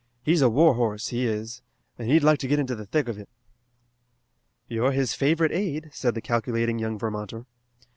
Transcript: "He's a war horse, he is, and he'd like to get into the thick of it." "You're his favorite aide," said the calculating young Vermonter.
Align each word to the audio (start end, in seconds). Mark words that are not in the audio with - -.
"He's 0.23 0.41
a 0.41 0.49
war 0.49 0.73
horse, 0.73 1.09
he 1.09 1.27
is, 1.27 1.61
and 1.95 2.09
he'd 2.09 2.23
like 2.23 2.39
to 2.39 2.47
get 2.47 2.57
into 2.57 2.73
the 2.73 2.87
thick 2.87 3.07
of 3.07 3.19
it." 3.19 3.29
"You're 4.67 4.93
his 4.93 5.13
favorite 5.13 5.51
aide," 5.51 5.91
said 5.93 6.15
the 6.15 6.21
calculating 6.21 6.79
young 6.79 6.97
Vermonter. 6.97 7.45